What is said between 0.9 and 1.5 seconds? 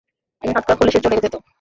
সে চলে যেত।